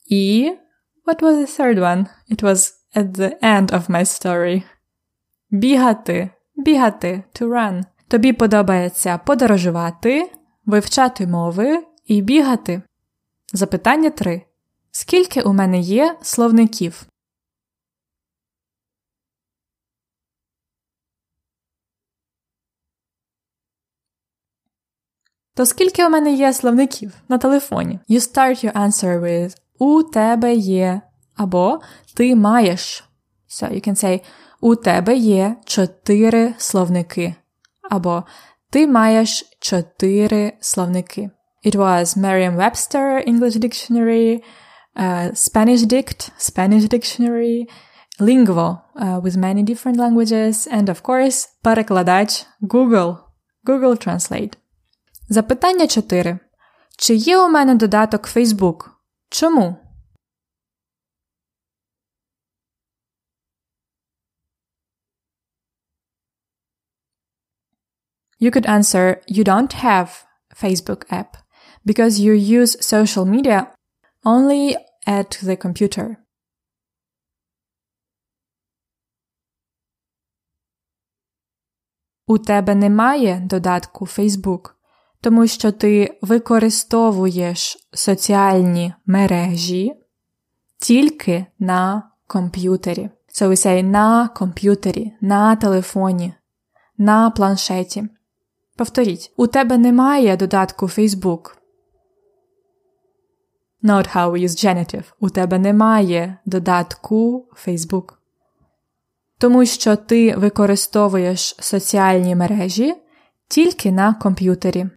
і 0.10 0.52
what 1.08 1.20
was 1.22 1.36
the 1.36 1.60
third 1.60 1.80
one? 1.80 2.06
It 2.32 2.44
was 2.44 2.72
at 2.96 3.12
the 3.12 3.40
end 3.44 3.68
of 3.72 3.90
my 3.90 4.06
story. 4.06 4.64
Бігати, 5.50 6.30
бігати, 6.56 7.24
to 7.34 7.48
run. 7.48 7.84
Тобі 8.08 8.34
подобається 8.34 9.18
подорожувати, 9.18 10.32
вивчати 10.66 11.28
мови 11.28 11.84
і 12.06 12.22
бігати. 12.22 12.82
Запитання 13.54 14.10
3. 14.10 14.42
Скільки 14.92 15.42
у 15.42 15.54
мене 15.54 15.80
є 15.80 16.18
словників? 16.22 17.08
То 25.57 25.67
скільки 25.67 26.07
у 26.07 26.11
мене 26.11 26.33
є 26.33 26.53
словників 26.53 27.13
на 27.29 27.39
телефоні? 27.39 27.99
You 28.11 28.19
start 28.21 28.65
your 28.65 28.73
answer 28.73 29.21
with 29.21 29.57
У 29.79 30.03
тебе 30.03 30.55
є 30.55 31.01
або 31.37 31.81
ти 32.15 32.37
маєш. 32.37 33.05
So 33.49 33.75
you 33.75 33.89
can 33.89 34.05
say 34.05 34.21
У 34.61 34.75
тебе 34.77 35.17
є 35.17 35.57
чотири 35.65 36.55
словники. 36.59 37.35
Або 37.91 38.25
ти 38.71 38.87
маєш 38.87 39.45
чотири 39.61 40.53
словники. 40.61 41.31
It 41.65 41.77
was 41.77 42.17
Merriam-Webster 42.17 43.23
English 43.29 43.57
Dictionary, 43.59 44.43
uh, 44.97 45.31
Spanish 45.35 45.83
Dict, 45.85 46.31
Spanish 46.39 46.89
Dictionary, 46.89 47.67
Lingvo 48.21 48.83
uh, 48.97 49.21
with 49.21 49.37
many 49.37 49.63
different 49.63 49.97
languages, 49.97 50.67
and 50.67 50.89
of 50.89 51.03
course, 51.03 51.49
перекладач 51.63 52.47
Google, 52.61 53.11
Google 53.65 53.97
Translate. 53.97 54.55
Запитання 55.30 55.88
4. 55.88 56.40
Чи 56.98 57.16
є 57.16 57.38
у 57.38 57.50
мене 57.50 57.76
додаток 57.76 58.22
Facebook? 58.22 58.90
Чому? 59.30 59.76
You 68.40 68.52
could 68.52 68.70
answer 68.70 69.22
you 69.28 69.44
don't 69.44 69.74
have 69.84 70.26
Facebook 70.62 71.02
app 71.12 71.38
because 71.86 72.20
you 72.20 72.34
use 72.34 72.72
social 72.94 73.26
media 73.26 73.68
only 74.24 74.76
at 75.08 75.30
the 75.44 75.58
computer. 75.66 76.16
У 82.28 82.38
тебе 82.38 82.76
немає 82.76 83.40
додатку 83.40 84.06
Facebook, 84.06 84.77
тому 85.22 85.48
що 85.48 85.72
ти 85.72 86.18
використовуєш 86.22 87.88
соціальні 87.94 88.94
мережі 89.06 89.94
тільки 90.80 91.46
на 91.60 92.04
комп'ютері. 92.28 93.10
So 93.34 93.48
we 93.48 93.56
say 93.56 93.84
на 93.84 94.28
комп'ютері, 94.28 95.14
на 95.22 95.56
телефоні, 95.56 96.34
на 96.98 97.30
планшеті. 97.30 98.10
Повторіть, 98.76 99.32
у 99.38 99.48
тебе 99.48 99.78
немає 99.78 100.38
додатку 100.38 100.86
Facebook. 100.86 101.56
Not 103.84 104.16
how 104.16 104.32
we 104.32 104.44
use 104.44 104.66
genitive. 104.66 105.04
У 105.20 105.30
тебе 105.30 105.60
немає 105.60 106.38
додатку 106.46 107.48
Facebook. 107.68 108.14
Тому 109.38 109.66
що 109.66 109.96
ти 109.96 110.36
використовуєш 110.36 111.56
соціальні 111.60 112.36
мережі 112.36 112.96
тільки 113.48 113.92
на 113.92 114.14
комп'ютері. 114.14 114.90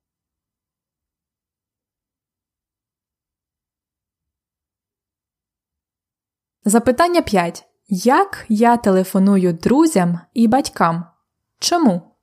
Запитання 6.70 7.22
5. 7.22 7.65
Як 7.87 8.46
я 8.50 8.77
телефоную 8.77 9.53
друзям 9.53 10.20
і 10.33 10.48
батькам? 10.48 11.05
Чому? 11.59 12.15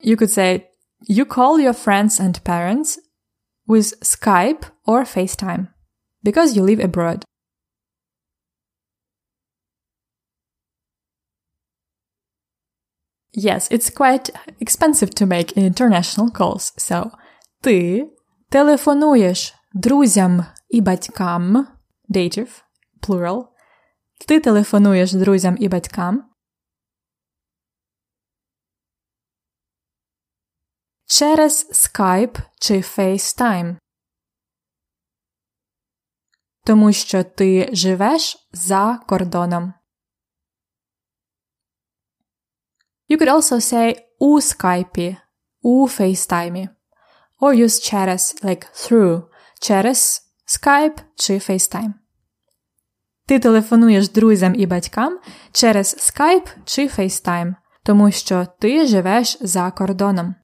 You 0.00 0.16
could 0.16 0.30
say 0.30 0.68
you 1.08 1.24
call 1.24 1.58
your 1.58 1.72
friends 1.72 2.20
and 2.20 2.44
parents 2.44 2.98
with 3.66 3.88
Skype 4.02 4.64
or 4.86 5.04
FaceTime 5.04 5.68
because 6.22 6.54
you 6.56 6.62
live 6.62 6.80
abroad. 6.80 7.24
Yes, 13.33 13.69
it's 13.71 13.89
quite 13.89 14.29
expensive 14.59 15.11
to 15.15 15.25
make 15.25 15.57
international 15.57 16.29
calls, 16.31 16.73
so 16.77 17.11
ти 17.61 18.09
телефонуєш 18.49 19.55
друзям 19.73 20.45
і 20.69 20.81
батькам, 20.81 21.67
dative, 22.09 22.61
plural, 23.01 23.47
ти 24.27 24.39
телефонуєш 24.39 25.13
друзям 25.13 25.55
і 25.59 25.69
батькам 25.69 26.31
через 31.11 31.69
Skype 31.71 32.39
чи 32.59 32.73
FaceTime. 32.73 33.77
Тому 36.65 36.93
що 36.93 37.23
ти 37.23 37.69
живеш 37.73 38.49
за 38.51 38.99
кордоном. 39.07 39.73
You 43.11 43.17
could 43.17 43.27
also 43.27 43.59
say 43.59 43.95
у 44.19 44.39
Skype, 44.39 45.17
у 45.61 45.85
FaceTime. 45.85 46.69
Or 47.41 47.53
use 47.53 47.77
через 47.81 48.35
like 48.41 48.65
through 48.73 49.23
через 49.59 50.21
Skype 50.47 50.97
чи 51.15 51.33
FaceTime. 51.33 51.93
Ти 53.27 53.39
телефонуєш 53.39 54.09
друзям 54.09 54.55
і 54.55 54.65
батькам 54.65 55.19
через 55.51 55.95
Skype 55.95 56.47
чи 56.65 56.87
FaceTime, 56.87 57.55
тому 57.83 58.11
що 58.11 58.47
ти 58.59 58.87
живеш 58.87 59.37
за 59.41 59.71
кордоном. 59.71 60.35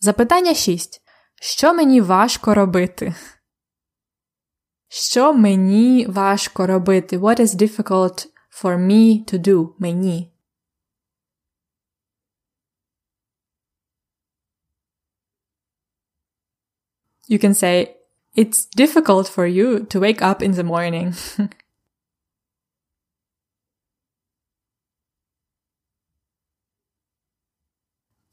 Запитання 0.00 0.54
6. 0.54 1.02
Що 1.40 1.74
мені 1.74 2.00
важко 2.00 2.54
робити? 2.54 3.14
Що 4.88 5.34
мені 5.34 6.06
важко 6.08 6.66
робити? 6.66 7.18
What 7.18 7.40
is 7.40 7.56
difficult 7.56 8.26
for 8.62 8.78
me 8.78 9.32
to 9.32 9.48
do? 9.48 9.68
Мені. 9.78 10.33
You 17.27 17.39
can 17.39 17.53
say, 17.53 17.95
It's 18.35 18.65
difficult 18.65 19.27
for 19.27 19.45
you 19.45 19.85
to 19.85 19.99
wake 19.99 20.21
up 20.21 20.41
in 20.41 20.51
the 20.53 20.63
morning. 20.63 21.13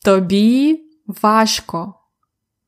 Тобі 0.04 0.80
важко 1.06 1.94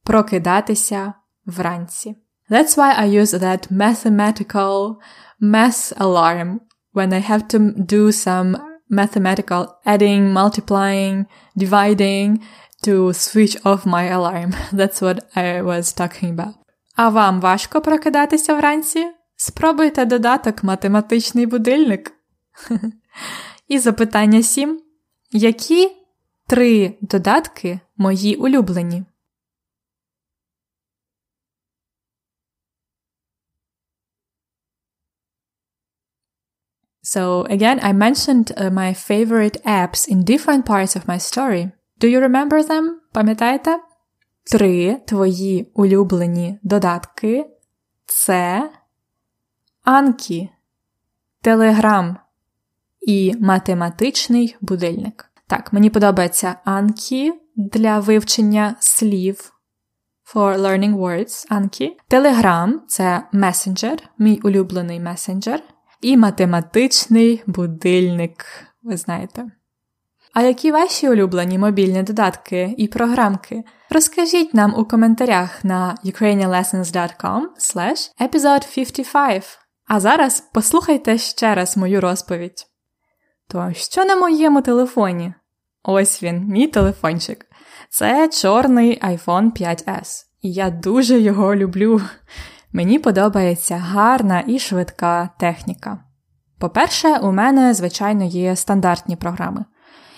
прокидатися 0.02 1.14
вранці. 1.44 2.16
That's 2.50 2.76
why 2.76 2.94
I 3.04 3.20
use 3.20 3.33
that 3.33 3.70
mathematical 3.70 4.96
math 5.40 5.92
alarm 5.96 6.61
when 6.94 7.12
I 7.12 7.20
have 7.20 7.46
to 7.48 7.59
do 7.94 8.12
some 8.12 8.57
mathematical 8.88 9.62
adding, 9.85 10.33
multiplying, 10.33 11.26
dividing 11.57 12.42
to 12.84 13.13
switch 13.13 13.56
off 13.63 13.86
my 13.86 14.04
alarm. 14.17 14.52
That's 14.80 15.02
what 15.02 15.17
I 15.36 15.62
was 15.62 15.93
talking 15.93 16.36
about. 16.36 16.54
А 16.96 17.10
вам 17.10 17.41
важко 17.41 17.82
прокидатися 17.82 18.54
вранці? 18.54 19.12
Спробуйте 19.36 20.06
додаток 20.06 20.63
математичний 20.63 21.46
будильник. 21.46 22.12
І 23.67 23.80
запитання 23.80 24.43
7. 24.43 24.82
Які 25.32 25.91
три 26.48 26.98
додатки 27.02 27.80
мої 27.98 28.36
улюблені? 28.36 29.04
So 37.04 37.46
again, 37.50 37.80
I 37.84 37.91
mentioned 37.91 38.54
uh, 38.58 38.69
my 38.72 38.93
favorite 38.93 39.58
apps 39.65 40.08
in 40.08 40.24
different 40.24 40.65
parts 40.65 40.96
of 40.96 41.06
my 41.06 41.19
story. 41.19 41.72
Do 42.01 42.08
you 42.08 42.19
remember 42.19 42.67
them? 42.67 42.89
Пам'ятаєте? 43.12 43.79
Три 44.43 45.01
твої 45.08 45.71
улюблені 45.73 46.60
додатки 46.63 47.45
це 48.06 48.71
Анкі, 49.84 50.49
Телеграм 51.41 52.17
і 53.01 53.36
математичний 53.39 54.56
будильник. 54.62 55.32
Так, 55.47 55.73
мені 55.73 55.89
подобається 55.89 56.56
Анкі 56.65 57.34
для 57.56 57.99
вивчення 57.99 58.75
слів 58.79 59.53
for 60.34 60.58
learning 60.58 60.95
words 60.95 61.51
Anki, 61.51 61.89
Telegram 62.10 62.73
це 62.88 63.27
месенджер, 63.32 64.10
мій 64.17 64.39
улюблений 64.43 64.99
месенджер, 64.99 65.63
і 66.01 66.17
математичний 66.17 67.43
будильник, 67.47 68.45
ви 68.84 68.97
знаєте. 68.97 69.45
А 70.34 70.41
які 70.41 70.72
ваші 70.72 71.10
улюблені 71.10 71.58
мобільні 71.58 72.04
додатки 72.04 72.76
і 72.78 72.88
програмки? 72.88 73.63
Розкажіть 73.89 74.54
нам 74.54 74.76
у 74.78 74.86
коментарях 74.86 75.63
на 75.63 75.98
ukrainianlessons.com 76.06 77.41
episode 78.22 78.76
55. 78.76 79.60
А 79.88 80.00
зараз 80.00 80.50
послухайте 80.54 81.17
ще 81.17 81.56
раз 81.56 81.78
мою 81.78 82.02
розповідь. 82.02 82.65
То 83.48 83.72
що 83.74 84.06
на 84.06 84.15
моєму 84.15 84.62
телефоні? 84.62 85.34
Ось 85.84 86.24
він, 86.24 86.46
мій 86.48 86.67
телефончик. 86.67 87.46
Це 87.89 88.28
чорний 88.28 89.02
iPhone 89.02 89.62
5S. 89.62 90.24
І 90.41 90.52
я 90.52 90.69
дуже 90.69 91.19
його 91.19 91.56
люблю. 91.56 92.02
Мені 92.72 93.00
подобається 93.00 93.78
гарна 93.78 94.43
і 94.48 94.60
швидка 94.60 95.30
техніка. 95.39 96.00
По-перше, 96.60 97.17
у 97.17 97.32
мене, 97.32 97.74
звичайно, 97.74 98.26
є 98.26 98.56
стандартні 98.56 99.15
програми. 99.15 99.65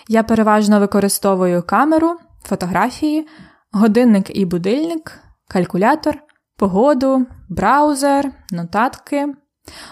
Я 0.07 0.23
переважно 0.23 0.79
використовую 0.79 1.63
камеру, 1.63 2.17
фотографії, 2.43 3.27
годинник 3.71 4.37
і 4.37 4.45
будильник, 4.45 5.19
калькулятор, 5.47 6.17
погоду, 6.57 7.25
браузер, 7.49 8.31
нотатки. 8.51 9.27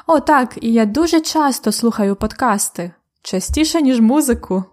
О, 0.08 0.20
так, 0.20 0.58
і 0.62 0.74
я 0.74 0.86
дуже 0.86 1.22
часто 1.22 1.72
слухаю 1.72 2.16
подкасти, 2.16 2.92
частіше, 3.22 3.82
ніж 3.82 4.02
музику. 4.02 4.64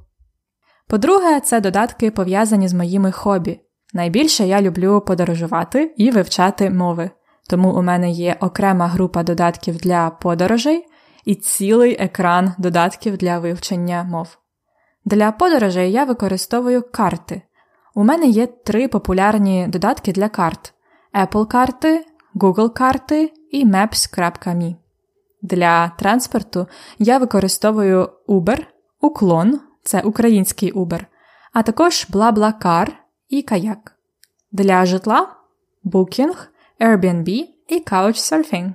По-друге, 0.89 1.41
це 1.41 1.61
додатки 1.61 2.11
пов'язані 2.11 2.69
з 2.69 2.75
моїми 2.75 3.13
хобі. 3.13 3.61
Найбільше 3.95 4.47
я 4.47 4.63
люблю 4.63 5.01
подорожувати 5.01 5.95
і 5.97 6.11
вивчати 6.11 6.71
мови, 6.71 7.11
тому 7.49 7.73
у 7.73 7.83
мене 7.83 8.11
є 8.11 8.37
окрема 8.41 8.87
група 8.89 9.23
додатків 9.23 9.77
для 9.77 10.11
подорожей 10.11 10.87
і 11.25 11.35
цілий 11.35 11.97
екран 12.01 12.55
додатків 12.59 13.17
для 13.17 13.39
вивчення 13.39 14.05
мов. 14.05 14.40
Для 15.11 15.33
подорожей 15.33 15.93
я 15.93 16.05
використовую 16.05 16.83
карти. 16.93 17.43
У 17.95 18.05
мене 18.05 18.27
є 18.27 18.47
три 18.47 18.89
популярні 18.89 19.67
додатки 19.69 20.13
для 20.13 20.29
карт: 20.29 20.75
Apple 21.15 21.47
карти, 21.47 22.07
Google 22.35 22.73
карти 22.73 23.33
і 23.51 23.67
Maps.me. 23.67 24.75
Для 25.43 25.89
транспорту 25.89 26.67
я 26.99 27.19
використовую 27.19 28.11
Uber, 28.29 28.67
Уклон 29.01 29.61
це 29.83 30.01
український 30.01 30.73
Uber, 30.73 31.07
а 31.53 31.63
також 31.63 32.07
BlaBlaCar 32.11 32.89
і 33.29 33.43
Kayak. 33.43 33.91
Для 34.53 34.87
житла 34.87 35.37
Booking, 35.85 36.37
Airbnb 36.81 37.29
і 37.69 37.85
Couchsurfing. 37.87 38.73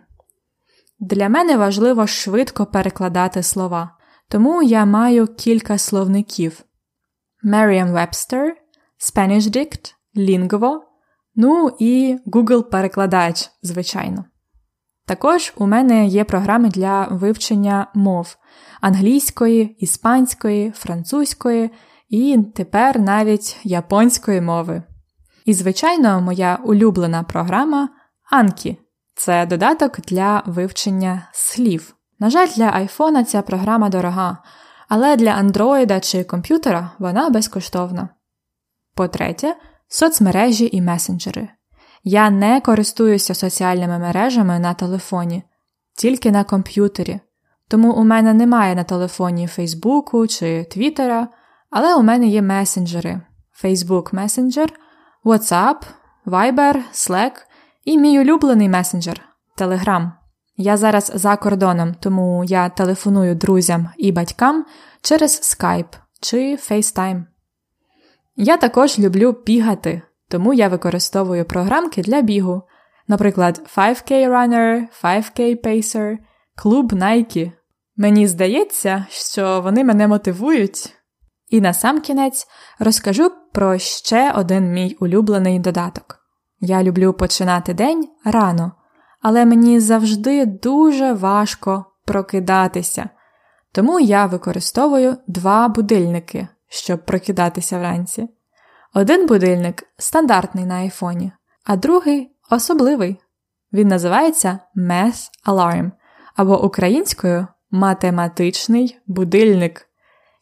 Для 1.00 1.30
мене 1.30 1.58
важливо 1.58 2.08
швидко 2.08 2.66
перекладати 2.66 3.44
слова, 3.44 3.95
тому 4.30 4.64
я 4.64 4.86
маю 4.86 5.28
кілька 5.28 5.78
словників: 5.78 6.64
Merriam-Webster, 7.44 8.50
SpanishDict, 9.00 9.94
Lingvo, 10.16 10.80
ну 11.36 11.76
і 11.80 12.18
Google-перекладач, 12.26 13.50
звичайно. 13.62 14.26
Також 15.08 15.54
у 15.58 15.68
мене 15.68 16.08
є 16.08 16.24
програми 16.24 16.70
для 16.70 17.08
вивчення 17.08 17.88
мов 17.94 18.38
англійської, 18.82 19.76
іспанської, 19.80 20.72
французької 20.72 21.70
і 22.10 22.38
тепер 22.56 23.00
навіть 23.00 23.60
японської 23.64 24.42
мови. 24.42 24.84
І, 25.46 25.54
звичайно, 25.54 26.22
моя 26.22 26.60
улюблена 26.64 27.24
програма 27.24 27.90
Anki– 28.34 28.78
це 29.16 29.46
додаток 29.46 30.00
для 30.02 30.44
вивчення 30.46 31.30
слів. 31.34 31.96
На 32.20 32.30
жаль, 32.30 32.48
для 32.56 32.70
айфона 32.70 33.24
ця 33.24 33.42
програма 33.42 33.90
дорога, 33.90 34.38
але 34.90 35.16
для 35.16 35.32
андроїда 35.32 36.00
чи 36.00 36.24
комп'ютера 36.24 36.92
вона 37.00 37.30
безкоштовна. 37.30 38.10
По-третє, 38.96 39.56
соцмережі 39.88 40.70
і 40.72 40.82
месенджери. 40.82 41.50
Я 42.04 42.30
не 42.30 42.62
користуюся 42.62 43.34
соціальними 43.34 44.00
мережами 44.00 44.60
на 44.60 44.74
телефоні, 44.74 45.44
тільки 45.98 46.32
на 46.32 46.44
комп'ютері, 46.44 47.20
тому 47.68 47.94
у 47.94 48.04
мене 48.04 48.34
немає 48.34 48.76
на 48.76 48.84
телефоні 48.84 49.48
Фейсбуку 49.48 50.28
чи 50.28 50.64
Твіттера, 50.64 51.28
але 51.70 51.96
у 51.96 52.02
мене 52.02 52.28
є 52.28 52.42
месенджери 52.42 53.22
Facebook 53.64 54.14
Messenger, 54.14 54.70
WhatsApp, 55.26 55.76
Viber, 56.26 56.82
Slack 56.94 57.32
і 57.86 57.98
мій 57.98 58.20
улюблений 58.20 58.70
месенджер 58.70 59.22
Telegram. 59.58 60.12
Я 60.58 60.78
зараз 60.78 61.12
за 61.16 61.36
кордоном, 61.36 61.96
тому 62.00 62.44
я 62.44 62.70
телефоную 62.70 63.36
друзям 63.36 63.90
і 63.98 64.12
батькам 64.12 64.66
через 65.02 65.32
Skype 65.32 65.98
чи 66.22 66.56
FaceTime. 66.56 67.24
Я 68.36 68.58
також 68.58 69.00
люблю 69.00 69.36
бігати, 69.46 70.02
тому 70.30 70.54
я 70.54 70.68
використовую 70.68 71.46
програмки 71.46 72.02
для 72.02 72.22
бігу, 72.22 72.64
наприклад, 73.08 73.62
5K 73.78 74.30
Runner, 74.30 74.84
5K 75.04 75.62
Pacer, 75.66 76.18
клуб 76.56 76.94
Nike. 76.94 77.52
Мені 77.98 78.28
здається, 78.28 79.06
що 79.10 79.62
вони 79.62 79.84
мене 79.84 80.08
мотивують. 80.08 80.94
І 81.50 81.62
на 81.62 81.74
сам 81.74 82.02
кінець 82.02 82.48
розкажу 82.80 83.32
про 83.54 83.78
ще 83.78 84.32
один 84.32 84.74
мій 84.74 84.98
улюблений 85.00 85.60
додаток. 85.60 86.20
Я 86.60 86.84
люблю 86.84 87.14
починати 87.14 87.74
день 87.74 88.08
рано, 88.26 88.72
але 89.28 89.46
мені 89.46 89.80
завжди 89.80 90.46
дуже 90.46 91.14
важко 91.14 91.86
прокидатися, 92.06 93.10
тому 93.72 94.00
я 94.00 94.26
використовую 94.26 95.18
два 95.28 95.68
будильники, 95.68 96.48
щоб 96.70 97.06
прокидатися 97.06 97.80
вранці. 97.80 98.30
Один 98.94 99.28
будильник 99.28 99.84
стандартний 99.98 100.66
на 100.66 100.76
айфоні, 100.76 101.32
а 101.64 101.76
другий 101.76 102.32
особливий. 102.50 103.18
Він 103.74 103.88
називається 103.88 104.60
Math 104.76 105.30
Alarm 105.46 105.92
або 106.36 106.64
українською 106.66 107.48
математичний 107.72 109.00
будильник. 109.08 109.90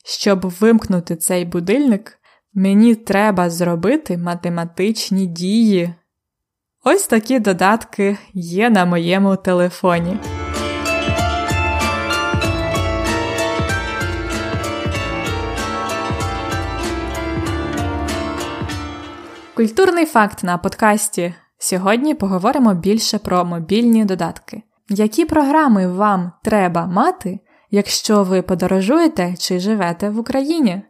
Щоб 0.06 0.50
вимкнути 0.50 1.16
цей 1.16 1.46
будильник, 1.46 2.20
мені 2.54 2.96
треба 2.96 3.50
зробити 3.50 4.18
математичні 4.18 5.28
дії. 5.28 5.94
Ось 6.86 7.08
такі 7.08 7.40
додатки 7.40 8.18
є 8.34 8.70
на 8.70 8.86
моєму 8.86 9.36
телефоні. 9.36 10.18
Культурний 19.56 20.06
факт 20.06 20.44
на 20.44 20.58
подкасті. 20.58 21.34
Сьогодні 21.58 22.16
поговоримо 22.16 22.74
більше 22.74 23.18
про 23.18 23.46
мобільні 23.46 24.06
додатки. 24.06 24.62
Які 24.90 25.26
програми 25.26 25.88
вам 25.88 26.32
треба 26.44 26.86
мати, 26.86 27.40
якщо 27.72 28.24
ви 28.24 28.42
подорожуєте 28.42 29.36
чи 29.38 29.60
живете 29.60 30.10
в 30.10 30.20
Україні? 30.20 30.82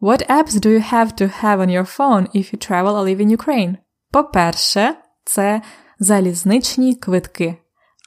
What 0.00 0.30
apps 0.30 0.52
do 0.52 0.66
you 0.66 0.92
have 0.92 1.12
to 1.22 1.42
have 1.42 1.58
on 1.58 1.70
your 1.70 1.96
phone 1.98 2.26
if 2.36 2.54
you 2.54 2.70
travel 2.70 2.94
or 2.94 3.04
live 3.04 3.20
in 3.20 3.36
Ukraine? 3.36 3.76
По-перше, 4.10 4.94
це 5.29 5.61
залізничні 5.99 6.95
квитки 6.95 7.57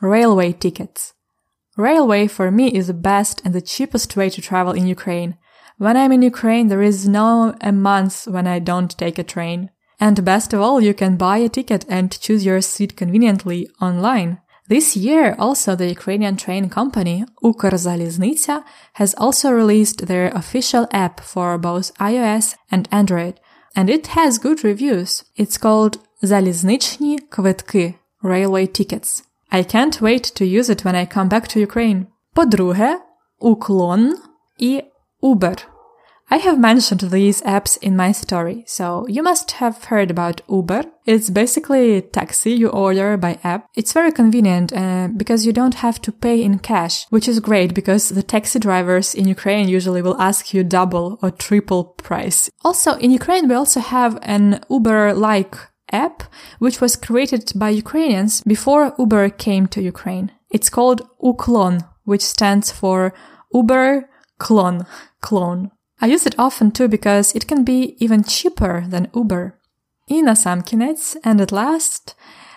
Railway 0.03 0.55
tickets. 0.65 1.15
Railway 1.77 2.29
for 2.29 2.51
me 2.51 2.67
is 2.79 2.87
the 2.87 3.03
best 3.11 3.43
and 3.45 3.53
the 3.55 3.63
cheapest 3.73 4.17
way 4.17 4.29
to 4.31 4.41
travel 4.41 4.73
in 4.73 4.87
Ukraine. 4.87 5.35
When 5.79 5.97
I'm 5.97 6.13
in 6.13 6.23
Ukraine, 6.23 6.67
there 6.69 6.83
is 6.83 7.09
no 7.09 7.55
a 7.61 7.73
month 7.73 8.27
when 8.27 8.47
I 8.47 8.59
don't 8.59 8.99
take 8.99 9.19
a 9.19 9.31
train. 9.35 9.71
And 10.01 10.25
best 10.25 10.53
of 10.53 10.61
all, 10.61 10.81
you 10.81 10.95
can 10.95 11.17
buy 11.17 11.39
a 11.39 11.49
ticket 11.49 11.85
and 11.89 12.21
choose 12.25 12.45
your 12.45 12.61
seat 12.61 12.97
conveniently 12.97 13.69
online. 13.81 14.39
This 14.69 14.97
year, 14.97 15.35
also 15.39 15.75
the 15.75 15.89
Ukrainian 15.89 16.37
train 16.37 16.69
company 16.69 17.25
Ukrzaliznytsia 17.43 18.65
has 18.95 19.15
also 19.15 19.51
released 19.51 20.07
their 20.07 20.29
official 20.29 20.87
app 20.93 21.21
for 21.21 21.59
both 21.59 21.97
iOS 21.99 22.55
and 22.71 22.89
Android, 22.93 23.41
and 23.75 23.89
it 23.89 24.09
has 24.09 24.39
good 24.39 24.63
reviews. 24.63 25.25
It's 25.37 25.59
called 25.59 25.99
Zaliznychny 26.23 27.19
Kvitki 27.31 27.95
Railway 28.23 28.67
Tickets. 28.67 29.23
I 29.51 29.63
can't 29.63 30.01
wait 30.01 30.25
to 30.25 30.45
use 30.45 30.69
it 30.69 30.85
when 30.85 30.95
I 30.95 31.07
come 31.07 31.29
back 31.29 31.49
to 31.49 31.61
Ukraine. 31.61 32.07
По-друге, 32.35 32.99
Uklon 33.41 34.13
і 34.59 34.83
Uber. 35.23 35.57
I 36.31 36.37
have 36.37 36.59
mentioned 36.59 37.01
these 37.01 37.41
apps 37.43 37.79
in 37.79 37.97
my 37.97 38.13
story, 38.13 38.63
so 38.67 39.07
you 39.09 39.23
must 39.23 39.53
have 39.53 39.85
heard 39.85 40.11
about 40.11 40.43
Uber. 40.47 40.83
It's 41.07 41.31
basically 41.31 41.97
a 41.97 42.03
taxi 42.03 42.53
you 42.53 42.69
order 42.69 43.17
by 43.17 43.39
app. 43.43 43.65
It's 43.75 43.95
very 43.95 44.13
convenient 44.13 44.71
uh, 44.75 45.09
because 45.17 45.47
you 45.47 45.55
don't 45.55 45.77
have 45.77 46.03
to 46.03 46.13
pay 46.13 46.43
in 46.43 46.59
cash, 46.59 47.07
which 47.09 47.29
is 47.29 47.41
great 47.41 47.73
because 47.73 48.11
the 48.11 48.23
taxi 48.23 48.59
drivers 48.59 49.15
in 49.15 49.27
Ukraine 49.27 49.71
usually 49.71 50.03
will 50.03 50.21
ask 50.21 50.53
you 50.53 50.63
double 50.65 51.19
or 51.23 51.31
triple 51.31 51.85
price. 51.85 52.51
Also, 52.63 52.93
in 52.97 53.11
Ukraine, 53.11 53.49
we 53.49 53.55
also 53.55 53.81
have 53.81 54.19
an 54.21 54.61
Uber-like 54.69 55.57
app 55.93 56.23
which 56.59 56.81
was 56.81 56.97
created 56.97 57.53
by 57.55 57.71
Ukrainians 57.71 58.43
before 58.43 58.95
Uber 58.99 59.31
came 59.31 59.67
to 59.69 59.83
Ukraine. 59.83 60.31
It's 60.51 60.71
called 60.71 61.03
Uklon, 61.23 61.89
which 62.05 62.23
stands 62.23 62.71
for 62.71 63.15
Uber 63.53 64.09
Clone, 64.39 64.87
clone. 65.21 65.71
I 66.01 66.07
use 66.07 66.25
it 66.25 66.39
often 66.39 66.71
too 66.71 66.89
because 66.89 67.35
it 67.35 67.49
can 67.49 67.65
be 67.65 67.97
even 67.99 68.23
cheaper 68.23 68.85
than 68.89 69.09
Uber. 69.15 69.55
І 70.09 70.23
на 70.23 70.37
сам 70.37 70.63
кінець, 70.63 71.17
and 71.25 71.41
at 71.41 71.53
last, 71.53 72.15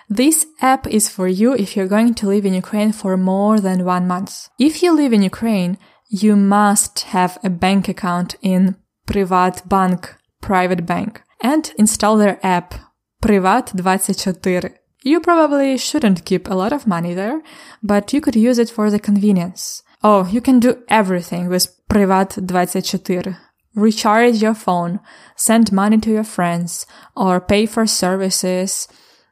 this 0.08 0.46
app 0.60 0.86
is 0.86 1.08
for 1.08 1.28
you 1.28 1.52
if 1.52 1.76
you're 1.76 1.88
going 1.88 2.14
to 2.14 2.26
live 2.26 2.46
in 2.46 2.54
Ukraine 2.54 2.92
for 2.92 3.16
more 3.16 3.60
than 3.60 3.84
one 3.84 4.06
month. 4.06 4.48
If 4.58 4.82
you 4.82 4.90
live 4.94 5.12
in 5.12 5.22
Ukraine, 5.22 5.76
you 6.08 6.36
must 6.36 6.94
have 7.16 7.38
a 7.42 7.50
bank 7.50 7.88
account 7.88 8.36
in 8.42 8.76
Privatbank, 9.06 10.00
private 10.40 10.86
bank, 10.86 11.22
and 11.42 11.72
install 11.76 12.16
their 12.16 12.38
app, 12.42 12.74
Privat24. 13.21 14.75
You 15.03 15.19
probably 15.19 15.77
shouldn't 15.77 16.25
keep 16.25 16.49
a 16.49 16.55
lot 16.55 16.73
of 16.73 16.87
money 16.87 17.13
there, 17.13 17.41
but 17.81 18.13
you 18.13 18.21
could 18.21 18.35
use 18.35 18.59
it 18.59 18.69
for 18.69 18.89
the 18.89 18.99
convenience. 18.99 19.83
Oh, 20.03 20.27
you 20.27 20.41
can 20.41 20.59
do 20.59 20.83
everything 20.89 21.49
with 21.49 21.75
Privat24 21.89 23.37
recharge 23.77 24.41
your 24.41 24.55
phone, 24.55 24.99
send 25.35 25.71
money 25.71 25.99
to 25.99 26.11
your 26.11 26.23
friends, 26.23 26.85
or 27.15 27.39
pay 27.39 27.65
for 27.65 27.85
services 27.85 28.87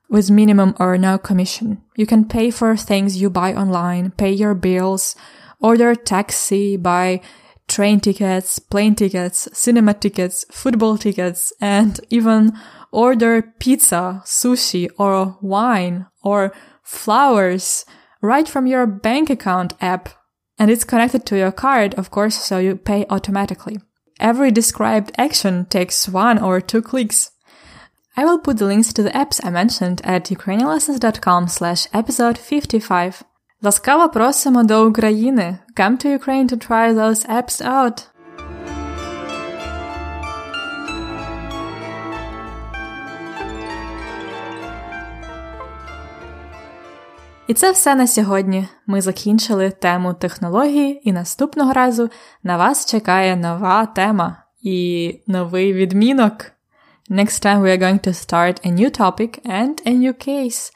with 0.08 0.30
minimum 0.30 0.76
or 0.80 0.98
no 0.98 1.18
commission. 1.18 1.82
You 1.96 2.06
can 2.06 2.26
pay 2.26 2.52
for 2.52 2.78
things 2.78 3.20
you 3.20 3.30
buy 3.30 3.56
online, 3.56 4.12
pay 4.12 4.32
your 4.32 4.54
bills, 4.54 5.16
order 5.60 5.96
taxi, 5.96 6.78
buy 6.78 7.22
train 7.68 8.00
tickets, 8.00 8.60
plane 8.60 8.94
tickets, 8.94 9.50
cinema 9.52 9.96
tickets, 9.96 10.46
football 10.52 11.00
tickets, 11.00 11.52
and 11.60 12.00
even 12.12 12.54
order 12.95 13.43
pizza, 13.59 14.23
sushi, 14.25 14.89
or 14.99 15.39
wine, 15.41 16.07
or 16.23 16.53
flowers 16.83 17.85
right 18.21 18.49
from 18.49 18.67
your 18.67 18.87
bank 18.87 19.31
account 19.31 19.75
app. 19.81 20.09
And 20.59 20.71
it's 20.71 20.85
connected 20.85 21.25
to 21.27 21.39
your 21.39 21.53
card, 21.53 21.95
of 21.95 22.11
course, 22.11 22.37
so 22.37 22.59
you 22.59 22.77
pay 22.77 23.07
automatically. 23.09 23.79
Every 24.19 24.51
described 24.51 25.13
action 25.17 25.65
takes 25.67 26.09
one 26.09 26.39
or 26.39 26.61
two 26.61 26.83
clicks. 26.83 27.31
I 28.17 28.25
will 28.25 28.39
put 28.39 28.59
the 28.59 28.67
links 28.67 28.93
to 28.93 29.03
the 29.03 29.11
apps 29.11 29.41
I 29.43 29.51
mentioned 29.51 30.03
at 30.05 30.25
ukrainianlessons.com 30.25 31.49
slash 31.49 31.87
episode 31.95 32.37
55. 32.37 33.23
Ласкаво 33.63 34.09
просимо 34.09 34.65
до 34.65 34.87
України! 34.87 35.59
Come 35.77 35.97
to 35.99 36.09
Ukraine 36.09 36.49
to 36.49 36.57
try 36.57 36.93
those 36.93 37.25
apps 37.27 37.61
out! 37.63 38.09
І 47.48 47.54
це 47.54 47.72
все 47.72 47.96
на 47.96 48.08
сьогодні. 48.08 48.68
Ми 48.88 49.02
закінчили 49.02 49.70
тему 49.70 50.14
технології, 50.14 51.10
і 51.10 51.14
наступного 51.14 51.74
разу 51.74 52.10
на 52.44 52.58
вас 52.58 52.86
чекає 52.86 53.36
нова 53.36 53.86
тема 53.86 54.44
і 54.62 55.20
новий 55.28 55.74
відмінок. 55.74 56.52
Next 57.10 57.46
time 57.46 57.62
we 57.62 57.78
are 57.78 57.82
going 57.82 58.08
to 58.08 58.14
start 58.14 58.68
a 58.68 58.72
new 58.72 59.00
topic 59.00 59.46
and 59.46 59.74
a 59.86 59.92
new 59.92 60.14
case. 60.28 60.72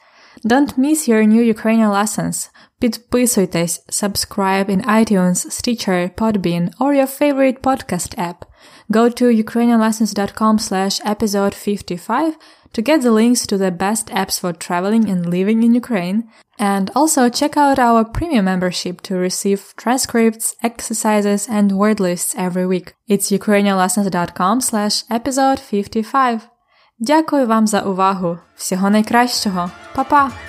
Don't 0.46 0.78
miss 0.78 1.10
your 1.10 1.24
new 1.24 1.44
Ukrainian 1.56 1.92
lessons. 1.92 2.52
Підписуйтесь, 2.79 3.85
subscribe 3.91 4.69
in 4.69 4.83
iTunes, 4.83 5.51
Stitcher, 5.51 6.11
Podbean, 6.15 6.71
or 6.79 6.93
your 6.95 7.07
favorite 7.07 7.63
podcast 7.63 8.19
app. 8.19 8.45
Go 8.91 9.09
to 9.09 9.25
ukrainianlessons.com 9.45 10.59
slash 10.59 11.01
episode 11.05 11.55
55 11.55 12.37
to 12.75 12.83
get 12.83 13.03
the 13.03 13.11
links 13.11 13.47
to 13.47 13.57
the 13.57 13.71
best 13.71 14.09
apps 14.09 14.39
for 14.41 14.53
traveling 14.53 15.09
and 15.09 15.31
living 15.31 15.63
in 15.63 15.75
Ukraine. 15.75 16.29
And 16.59 16.91
also 16.95 17.29
check 17.29 17.57
out 17.57 17.79
our 17.79 18.05
premium 18.05 18.45
membership 18.45 19.01
to 19.03 19.15
receive 19.17 19.75
transcripts, 19.77 20.55
exercises, 20.63 21.49
and 21.49 21.73
word 21.73 21.99
lists 22.01 22.35
every 22.37 22.67
week. 22.67 22.95
It's 23.09 23.31
ukrainianlessons.com 23.31 24.61
slash 24.61 25.05
episode 25.11 25.59
55. 25.59 26.41
Дякую 26.99 27.47
вам 27.47 27.67
за 27.67 27.81
увагу. 27.81 28.39
Всього 28.57 28.91
найкращого. 28.91 29.71
Па-па! 29.95 30.48